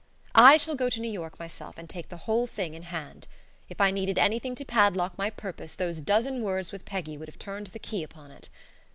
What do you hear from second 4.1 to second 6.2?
anything to padlock my purpose those